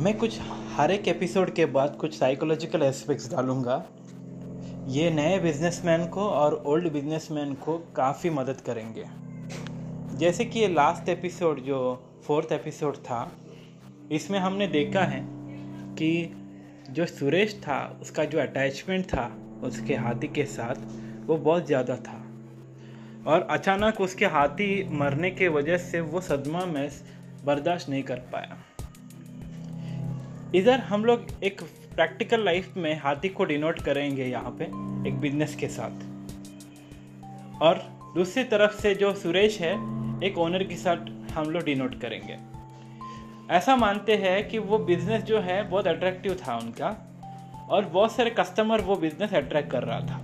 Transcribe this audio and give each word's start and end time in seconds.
मैं 0.00 0.16
कुछ 0.18 0.38
हर 0.76 0.90
एक 0.90 1.08
एपिसोड 1.08 1.50
के 1.54 1.64
बाद 1.66 1.96
कुछ 1.96 2.14
साइकोलॉजिकल 2.18 2.82
एस्पेक्ट्स 2.82 3.30
डालूँगा। 3.30 3.74
ये 4.88 5.10
नए 5.10 5.38
बिजनेसमैन 5.38 6.06
को 6.06 6.28
और 6.28 6.54
ओल्ड 6.66 6.90
बिजनेसमैन 6.92 7.52
को 7.54 7.76
काफ़ी 7.96 8.30
मदद 8.30 8.60
करेंगे। 8.60 9.04
जैसे 10.16 10.44
कि 10.44 10.60
ये 10.60 10.68
लास्ट 10.68 11.08
एपिसोड 11.08 11.60
जो 11.60 11.80
फोर्थ 12.26 12.52
एपिसोड 12.52 12.96
था, 12.96 13.20
इसमें 14.12 14.38
हमने 14.38 14.66
देखा 14.66 15.02
है 15.02 15.20
कि 15.94 16.10
जो 16.90 17.06
सुरेश 17.06 17.54
था, 17.54 17.98
उसका 18.02 18.24
जो 18.24 18.40
अटैचमेंट 18.40 19.04
था 19.04 19.30
उसके 19.64 19.94
हाथी 19.96 20.28
के 20.28 20.44
साथ, 20.46 20.74
वो 21.26 21.36
बहुत 21.36 21.66
ज़्यादा 21.66 21.96
था। 21.98 22.18
और 23.26 23.46
अचानक 23.50 24.00
उसके 24.00 24.26
हाथी 24.28 24.72
मरने 24.92 25.30
के 25.30 25.48
वजह 25.48 25.76
से 25.76 26.00
वो 26.00 26.20
सदमा 26.20 26.64
में 26.64 26.90
बर्दाश्त 27.44 27.88
नहीं 27.88 28.02
कर 28.02 28.28
पाया। 28.32 28.62
इधर 30.54 30.80
हम 30.80 31.04
लोग 31.04 31.26
एक 31.44 31.62
प्रैक्टिकल 31.94 32.44
लाइफ 32.44 32.76
में 32.76 33.00
हाथी 33.00 33.28
को 33.28 33.44
डिनोट 33.44 33.82
करेंगे 33.82 34.24
यहाँ 34.24 34.56
पे, 34.58 34.64
एक 35.08 35.18
बिज़नेस 35.20 35.56
के 35.56 35.68
साथ। 35.68 35.90
और 37.62 37.74
दूसरी 38.14 38.44
तरफ़ 38.44 38.82
से 38.82 38.94
जो 38.94 39.14
सुरेश 39.14 39.60
है, 39.60 39.74
एक 40.24 40.38
ओनर 40.38 40.64
के 40.64 40.76
साथ 40.76 40.96
हम 41.32 41.50
लोग 41.50 41.62
डिनोट 41.62 42.00
करेंगे। 42.00 42.38
ऐसा 43.50 43.76
मानते 43.76 44.16
हैं 44.16 44.48
कि 44.48 44.58
वो 44.58 44.78
बिज़नेस 44.78 45.22
जो 45.22 45.40
है, 45.40 45.68
बहुत 45.68 45.86
अट्रैक्टिव 45.86 46.34
था 46.34 46.56
उनका, 46.56 46.96
और 47.70 47.84
बहुत 47.84 48.12
सारे 48.12 48.30
कस्टमर 48.30 48.80
वो 48.80 48.96
बिज़नेस 48.96 49.34
अट्रैक्ट 49.34 49.70
कर 49.70 49.82
रहा 49.82 50.00
था। 50.00 50.20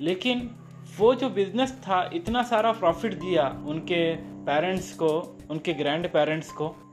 लेकिन 0.00 0.50
वो 0.98 1.14
जो 1.14 1.30
बिज़नेस 1.30 1.72
था, 1.72 2.10
इतना 2.14 2.42
सारा 2.42 2.72
प्रॉफिट 2.72 3.14
दिया 3.14 3.64
उनके 3.66 4.16
पेरेंट्स 4.16 4.92
को, 4.92 5.38
उनके 5.50 5.72
ग्रैंड 5.72 6.08
पेरेंट्स 6.08 6.50
को 6.50 6.87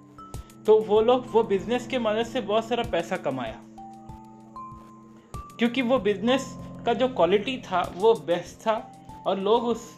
तो 0.65 0.79
वो 0.79 1.01
लोग, 1.01 1.25
वो 1.31 1.43
बिज़नेस 1.43 1.87
के 1.87 1.99
मदद 1.99 2.25
से 2.25 2.41
बहुत 2.41 2.67
सारा 2.67 2.83
पैसा 2.83 3.17
कमाया। 3.17 3.61
क्योंकि 5.59 5.81
वो 5.81 5.99
बिज़नेस 5.99 6.57
का 6.85 6.93
जो 6.93 7.07
क्वालिटी 7.07 7.57
था, 7.57 7.93
वो 7.95 8.13
बेस्ट 8.13 8.55
था 8.59 8.91
और 9.27 9.39
लोग 9.39 9.63
उस, 9.63 9.97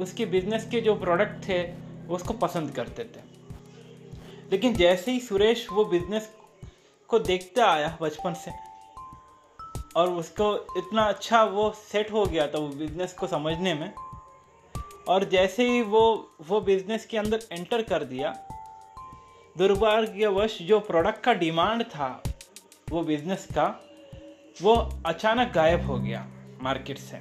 उसके 0.00 0.26
बिज़नेस 0.26 0.68
के 0.70 0.80
जो 0.80 0.94
प्रोडक्ट 0.94 1.48
थे, 1.48 1.74
उसको 2.08 2.34
पसंद 2.34 2.70
करते 2.70 3.04
थे। 3.04 3.36
लेकिन 4.52 4.74
जैसे 4.74 5.12
ही 5.12 5.20
सुरेश 5.20 5.68
वो 5.72 5.84
बिज़नेस 5.84 6.30
को 7.08 7.18
देखता 7.18 7.66
आया 7.66 7.98
बचपन 8.00 8.34
से 8.34 8.50
और 9.96 10.08
उसको 10.08 10.74
इतना 10.76 11.02
अच्छा 11.02 11.44
वो 11.44 11.70
सेट 11.70 12.12
हो 12.12 12.26
गया 12.26 12.46
था 12.46 12.58
वो 12.58 12.68
बिज़नेस 12.68 13.12
को 13.12 13.26
समझने 13.26 13.74
में 13.74 13.94
और 15.08 15.24
जैसे 15.24 15.70
ही 15.70 15.82
वो 15.82 16.34
वो 16.46 16.60
बिज़नेस 16.60 17.06
के 17.06 17.18
अंदर 17.18 17.40
एंटर 17.52 17.82
कर 17.82 18.04
दिया 18.04 18.45
दुर्भाग्यवश 19.56 20.58
जो 20.62 20.78
प्रोडक्ट 20.80 21.22
का 21.24 21.32
डिमांड 21.32 21.82
था, 21.82 22.22
वो 22.90 23.02
बिज़नेस 23.02 23.46
का, 23.54 23.64
वो 24.62 24.74
अचानक 25.06 25.52
गायब 25.54 25.86
हो 25.86 25.98
गया 25.98 26.26
मार्केट 26.62 26.98
से। 26.98 27.16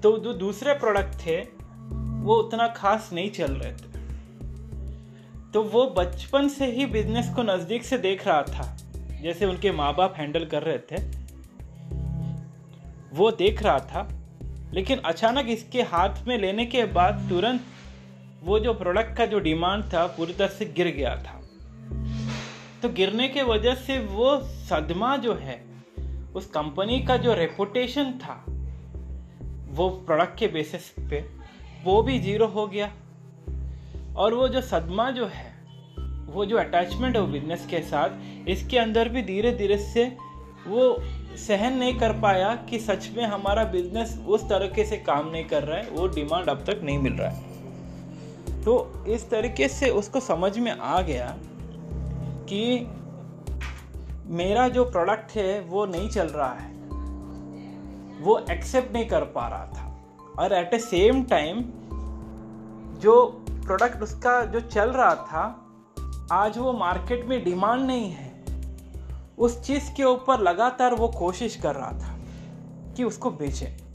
तो 0.00 0.16
जो 0.18 0.32
दूसरे 0.32 0.74
प्रोडक्ट 0.74 1.14
थे, 1.26 1.40
वो 2.22 2.34
उतना 2.34 2.68
खास 2.68 3.10
नहीं 3.12 3.30
चल 3.30 3.52
रहे 3.52 3.72
थे। 3.72 3.88
तो 5.52 5.62
वो 5.62 5.84
बचपन 5.90 6.48
से 6.48 6.66
ही 6.66 6.86
बिज़नेस 6.86 7.30
को 7.36 7.42
नज़दीक 7.42 7.84
से 7.84 7.98
देख 7.98 8.26
रहा 8.26 8.42
था, 8.42 8.76
जैसे 9.22 9.46
उनके 9.46 9.72
माँ 9.72 9.94
बाप 9.94 10.14
हैंडल 10.16 10.44
कर 10.44 10.62
रहे 10.62 10.78
थे। 10.78 11.02
वो 13.12 13.30
देख 13.30 13.62
रहा 13.62 13.78
था, 13.78 14.08
लेकिन 14.72 14.98
अचानक 14.98 15.48
इसके 15.48 15.82
हाथ 15.82 16.26
में 16.26 16.38
लेने 16.38 16.66
के 16.66 16.84
बाद 16.84 17.26
तुरंत 17.28 17.60
वो 18.42 18.58
जो 18.58 18.74
प्रोडक्ट 18.74 19.16
का 19.16 19.26
जो 19.26 19.38
डिमांड 19.38 19.84
था, 19.84 20.06
पूरी 20.06 20.32
तरह 20.32 20.48
से 20.48 20.64
गिर 20.64 20.86
गया 20.86 21.16
था। 21.16 21.40
तो 22.82 22.88
गिरने 22.88 23.28
के 23.28 23.42
वजह 23.42 23.74
से 23.74 23.98
वो 23.98 24.40
सदमा 24.40 25.16
जो 25.16 25.34
है, 25.34 25.64
उस 26.34 26.46
कंपनी 26.46 27.00
का 27.00 27.16
जो 27.16 27.34
रेपुटेशन 27.34 28.12
था, 28.12 28.44
वो 29.68 29.88
प्रोडक्ट 29.88 30.38
के 30.38 30.46
बेसिस 30.46 30.88
पे, 30.98 31.24
वो 31.84 32.02
भी 32.02 32.18
ज़ीरो 32.18 32.46
हो 32.46 32.66
गया। 32.66 32.92
और 34.16 34.34
वो 34.34 34.48
जो 34.48 34.60
सदमा 34.60 35.10
जो 35.10 35.26
है, 35.26 35.58
वो 36.26 36.44
जो 36.44 36.58
अटैचमेंट 36.58 37.16
है 37.16 37.22
वो 37.22 37.28
बिज़नेस 37.28 37.66
के 37.66 37.82
साथ, 37.82 38.10
इसके 38.48 38.78
अंदर 38.78 39.08
भी 39.08 39.22
धीरे 39.22 39.52
धीरे 39.52 39.78
से 39.78 40.16
वो 40.66 40.96
सहन 41.36 41.76
नहीं 41.76 41.98
कर 41.98 42.12
पाया 42.12 42.54
कि 42.54 42.78
सच 42.78 43.10
में 43.16 43.24
हमारा 43.24 43.64
बिज़नेस 43.64 44.18
उस 44.28 44.44
तरीके 44.44 44.84
से 44.84 44.96
काम 44.96 45.30
नहीं 45.30 45.44
कर 45.44 45.62
रहा 45.62 45.78
है, 45.78 45.90
वो 45.90 46.06
डिमांड 46.06 46.48
अब 46.48 46.64
तक 46.64 46.80
नहीं 46.84 46.98
मिल 46.98 47.12
रहा 47.12 47.30
है। 47.30 47.57
तो 48.64 49.04
इस 49.08 49.30
तरीके 49.30 49.68
से 49.68 49.90
उसको 49.90 50.20
समझ 50.20 50.58
में 50.58 50.78
आ 50.78 51.02
गया 51.02 51.36
कि 52.48 52.88
मेरा 54.26 54.68
जो 54.68 54.84
प्रोडक्ट 54.84 55.30
है, 55.30 55.60
वो 55.60 55.86
नहीं 55.86 56.10
चल 56.10 56.26
रहा 56.26 56.52
है। 56.52 56.74
वो 58.20 58.44
एक्सेप्ट 58.50 58.92
नहीं 58.92 59.06
कर 59.06 59.20
पा 59.20 59.48
रहा 59.48 59.66
था। 59.66 60.00
और 60.38 60.52
एट 60.52 60.74
ए 60.74 60.78
सेम 60.78 61.24
टाइम 61.24 61.60
जो 62.98 63.44
प्रोडक्ट 63.50 64.02
उसका 64.02 64.44
जो 64.44 64.60
चल 64.60 64.90
रहा 64.90 65.14
था, 65.14 65.64
आज 66.32 66.58
वो 66.58 66.72
मार्केट 66.72 67.26
में 67.26 67.44
डिमांड 67.44 67.86
नहीं 67.86 68.10
है। 68.10 68.44
उस 69.38 69.62
चीज़ 69.62 69.92
के 69.92 70.04
ऊपर 70.04 70.40
लगातार 70.40 70.94
वो 70.94 71.08
कोशिश 71.08 71.56
कर 71.56 71.74
रहा 71.74 71.92
था 71.92 72.18
कि 72.96 73.04
उसको 73.04 73.30
बेचे। 73.30 73.87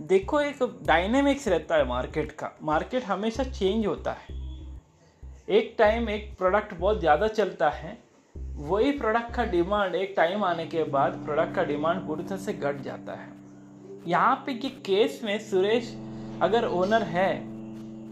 देखो, 0.00 0.40
एक 0.40 0.58
डायनेमिक्स 0.86 1.46
रहता 1.48 1.74
है 1.74 1.86
मार्केट 1.88 2.32
का। 2.32 2.50
मार्केट 2.62 3.04
हमेशा 3.04 3.44
चेंज 3.44 3.86
होता 3.86 4.12
है। 4.12 4.34
एक 5.48 5.74
टाइम 5.78 6.08
एक 6.10 6.34
प्रोडक्ट 6.38 6.74
बहुत 6.74 7.00
ज़्यादा 7.00 7.28
चलता 7.28 7.68
है, 7.70 7.96
वही 8.56 8.90
प्रोडक्ट 8.92 9.34
का 9.34 9.44
डिमांड 9.44 9.94
एक 9.94 10.12
टाइम 10.16 10.44
आने 10.44 10.66
के 10.66 10.84
बाद 10.84 11.12
प्रोडक्ट 11.24 11.54
का 11.54 11.64
डिमांड 11.64 12.06
पूरी 12.06 12.24
तरह 12.24 12.38
से 12.38 12.52
घट 12.52 12.82
जाता 12.82 13.14
है। 13.14 13.28
यहाँ 14.06 14.36
पे 14.46 14.54
कि 14.54 14.68
केस 14.86 15.20
में 15.24 15.38
सुरेश 15.40 15.94
अगर 16.42 16.64
ओनर 16.66 17.02
है 17.04 17.34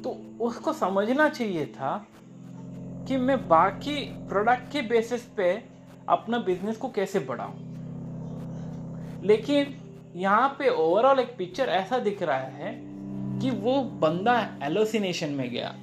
तो 0.02 0.16
उसको 0.40 0.72
समझना 0.72 1.28
चाहिए 1.28 1.66
था 1.66 1.96
कि 3.08 3.16
मैं 3.16 3.38
बाकी 3.48 4.00
प्रोडक्ट 4.28 4.70
के 4.72 4.82
बेसिस 4.88 5.22
पे 5.36 5.52
अपना 6.08 6.38
बिज़नेस 6.40 6.76
को 6.76 6.88
कैसे 6.88 7.18
बढ़ाऊँ। 7.20 7.72
लेकिन 9.22 9.74
यहाँ 10.14 10.48
पे 10.58 10.68
ओवरऑल 10.68 11.18
एक 11.18 11.34
पिक्चर 11.36 11.68
ऐसा 11.68 11.98
दिख 11.98 12.22
रहा 12.22 12.36
है 12.36 12.72
कि 13.40 13.50
वो 13.50 13.80
बंदा 14.00 14.36
एलोसिनेशन 14.62 15.30
में 15.30 15.50
गया। 15.50 15.74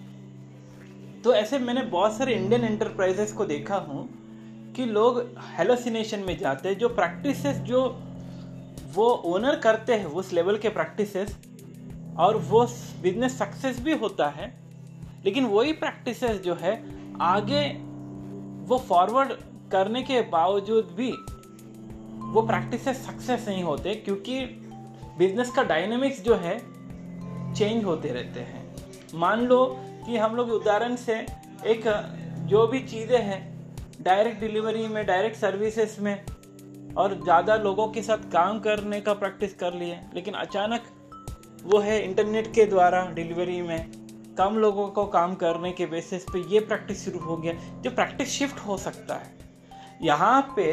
तो 1.23 1.33
ऐसे 1.33 1.59
मैंने 1.59 1.81
बहुत 1.81 2.17
सारे 2.17 2.33
इंडियन 2.33 2.63
एंटरप्राइजेस 2.63 3.33
को 3.33 3.45
देखा 3.45 3.75
हूँ 3.77 4.07
कि 4.75 4.85
लोग 4.85 5.19
हेलोसिनेशन 5.57 6.19
में 6.19 6.37
जाते 6.37 6.69
हैं, 6.69 6.77
जो 6.77 6.89
प्रैक्टिस 6.89 7.45
जो 7.45 7.83
वो 8.93 9.09
ओनर 9.25 9.55
करते 9.55 9.93
हैं, 9.93 10.05
उस 10.05 10.31
लेवल 10.33 10.57
के 10.57 10.69
प्रैक्टिस 10.69 11.15
और 12.19 12.37
वो 12.37 12.65
बिज़नेस 13.01 13.37
सक्सेस 13.37 13.79
भी 13.79 13.93
होता 13.93 14.27
है, 14.29 14.53
लेकिन 15.25 15.45
वही 15.45 15.73
प्रैक्टिस 15.73 16.23
जो 16.23 16.55
है, 16.55 16.73
आगे 17.21 17.67
वो 18.67 18.77
फॉरवर्ड 18.77 19.31
करने 19.71 20.01
के 20.01 20.21
बावजूद 20.21 20.93
भी 20.97 21.11
वो 22.31 22.41
प्रैक्टिस 22.41 22.83
से 22.83 22.93
सक्सेस 22.93 23.47
नहीं 23.47 23.63
होते 23.63 23.93
क्योंकि 23.95 24.39
बिज़नेस 25.17 25.49
का 25.51 25.63
डायनेमिक्स 25.63 26.21
जो 26.23 26.35
है 26.35 26.57
चेंज 27.53 27.83
होते 27.83 28.09
रहते 28.09 28.39
हैं। 28.39 28.63
मान 29.15 29.45
लो 29.45 29.65
कि 30.05 30.17
हम 30.17 30.35
लोग 30.35 30.49
उदाहरण 30.51 30.95
से 30.95 31.13
एक, 31.65 31.83
जो 32.47 32.67
भी 32.67 32.79
चीज़ें 32.79 33.21
हैं 33.21 33.39
डायरेक्ट 34.03 34.39
डिलीवरी 34.39 34.87
में 34.87 35.05
डायरेक्ट 35.05 35.37
सर्विसेज़ 35.37 35.99
में, 36.01 36.25
और 36.97 37.13
ज़्यादा 37.23 37.55
लोगों 37.55 37.87
के 37.87 38.01
साथ 38.01 38.31
काम 38.31 38.59
करने 38.59 38.99
का 39.01 39.13
प्रैक्टिस 39.13 39.53
कर 39.53 39.73
लिए, 39.73 39.99
लेकिन 40.13 40.33
अचानक 40.33 40.83
वो 41.63 41.79
है 41.79 42.01
इंटरनेट 42.03 42.47
के 42.53 42.65
द्वारा 42.65 43.05
डिलीवरी 43.11 43.61
में, 43.61 43.91
कम 44.37 44.57
लोगों 44.57 44.87
को 44.87 45.05
काम 45.07 45.35
करने 45.35 45.71
के 45.71 45.85
बेसिस 45.85 46.23
पे 46.23 46.39
ये 46.49 46.59
प्रैक्टिस 46.61 47.03
शुरू 47.05 47.19
हो 47.19 47.37
गया। 47.37 47.53
जो 47.81 47.91
प्रैक्टिस 47.91 48.29
शिफ्ट 48.29 48.59
हो 48.59 48.77
सकता 48.77 49.15
है। 49.15 49.39
यहाँ 50.01 50.41
पे 50.55 50.65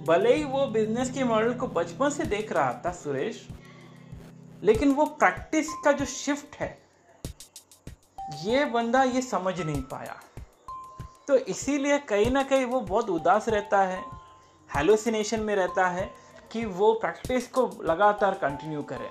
भले 0.00 0.34
ही 0.34 0.44
वो 0.44 0.66
बिज़नेस 0.66 1.10
के 1.10 1.24
मॉडल 1.24 1.54
को 1.54 1.66
बचपन 1.66 2.10
से 2.10 2.24
देख 2.24 2.52
रहा 2.52 2.72
था 2.84 2.92
सुरेश, 2.92 3.46
लेकिन 4.62 4.92
वो 4.92 5.04
प्रैक्टिस 5.04 5.68
का 5.84 5.92
जो 5.92 6.04
शिफ्ट 6.04 6.56
है, 6.56 6.78
ये 8.44 8.64
बंदा 8.64 9.02
ये 9.02 9.22
समझ 9.22 9.60
नहीं 9.60 9.82
पाया। 9.82 10.16
तो 11.28 11.36
इसीलिए 11.36 11.98
कहीं 11.98 12.30
ना 12.30 12.42
कहीं 12.42 12.64
वो 12.64 12.80
बहुत 12.80 13.10
उदास 13.10 13.48
रहता 13.48 13.82
है 13.82 14.00
हेलोसिनेशन 14.70 15.40
में 15.40 15.54
रहता 15.56 15.86
है 15.88 16.10
कि 16.52 16.64
वो 16.64 16.92
प्रैक्टिस 16.94 17.48
को 17.48 17.70
लगातार 17.84 18.34
कंटिन्यू 18.34 18.82
करें। 18.82 19.10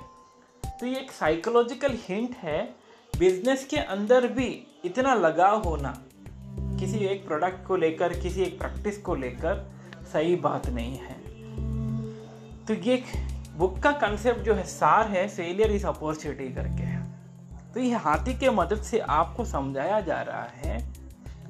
तो 0.63 0.85
ये 0.85 0.99
एक 0.99 1.11
साइकोलॉजिकल 1.11 1.97
हिंट 1.99 2.35
है 2.35 2.63
बिज़नेस 3.13 3.65
के 3.65 3.77
अंदर 3.77 4.27
भी 4.27 4.47
इतना 4.85 5.13
लगाव 5.15 5.61
होना, 5.63 5.91
किसी 6.79 7.05
एक 7.05 7.25
प्रोडक्ट 7.27 7.65
को 7.67 7.75
लेकर, 7.75 8.19
किसी 8.19 8.41
एक 8.41 8.57
प्रैक्टिस 8.59 9.01
को 9.01 9.15
लेकर 9.15 9.65
सही 10.13 10.35
बात 10.35 10.69
नहीं 10.69 10.97
है। 10.97 11.15
तो 12.65 12.73
ये 12.73 13.03
बुक 13.57 13.79
का 13.79 13.91
कंसेप्ट 13.91 14.39
जो 14.39 14.53
है, 14.53 14.63
सार 14.63 15.07
है 15.07 15.27
फेलियर 15.27 15.71
इज़ 15.71 15.87
अपॉर्चुनिटी 15.87 16.53
करके 16.53 16.83
है। 16.83 17.07
तो 17.73 17.79
ये 17.79 17.95
हाथी 17.95 18.39
के 18.39 18.49
मदद 18.49 18.81
से 18.81 18.99
आपको 18.99 19.45
समझाया 19.45 20.01
जा 20.01 20.21
रहा 20.21 20.47
है 20.55 20.93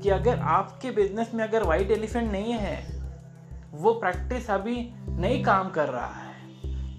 कि 0.03 0.09
अगर 0.09 0.39
आपके 0.39 0.91
बिज़नेस 0.91 1.31
में 1.33 1.43
अगर 1.43 1.63
वाइट 1.63 1.91
एलिफेंट 1.91 2.31
नहीं 2.31 2.53
है, 2.53 3.01
वो 3.71 3.93
प्रैक्टिस 3.93 4.49
अभी 4.49 4.89
नहीं 5.09 5.43
काम 5.43 5.69
कर 5.69 5.89
रहा 5.89 6.13
है। 6.13 6.27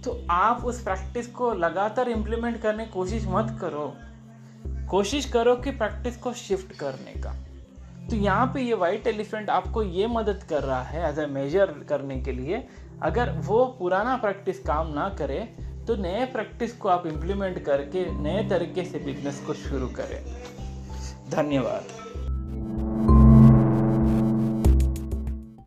तो 0.03 0.27
आप 0.31 0.65
उस 0.65 0.83
प्रैक्टिस 0.83 1.27
को 1.27 1.55
लगातार 1.55 2.09
इम्प्लीमेंट 2.09 2.63
करने 2.63 2.85
की 2.85 2.91
कोशिश 2.91 3.25
मत 3.29 3.59
करो। 3.61 3.97
कोशिश 4.91 5.25
करो 5.25 5.57
कि 5.57 5.71
प्रैक्टिस 5.71 6.17
को 6.17 6.33
शिफ्ट 6.33 6.77
करने 6.77 7.21
का। 7.21 7.35
तो 8.11 8.17
यहाँ 8.17 8.47
पे 8.55 8.61
ये 8.63 8.75
वाइट 8.75 9.07
एलिफेंट 9.07 9.51
आपको 9.51 9.83
ये 9.83 10.07
मदद 10.07 10.45
कर 10.51 10.63
रहा 10.63 10.83
है 10.83 11.09
एज 11.09 11.19
ए 11.19 11.27
मेजर 11.27 11.73
करने 11.89 12.21
के 12.21 12.33
लिए, 12.33 12.63
अगर 13.03 13.31
वो 13.47 13.65
पुराना 13.79 14.17
प्रैक्टिस 14.17 14.59
काम 14.61 14.93
ना 14.95 15.09
करे 15.19 15.39
तो 15.87 15.97
नए 15.97 16.25
प्रैक्टिस 16.27 16.73
को 16.73 16.89
आप 16.89 17.07
इम्प्लीमेंट 17.07 17.59
करके, 17.65 18.05
नए 18.13 18.49
तरीके 18.49 18.85
से 18.85 18.99
बिज़नेस 18.99 19.41
को 19.47 19.55
शुरू 19.55 19.89
करें। 19.99 20.23
धन्यवाद। 21.31 22.28